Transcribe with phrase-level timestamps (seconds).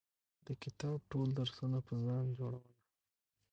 [0.45, 2.71] د کتاب ټول درسونه په ځان جوړونه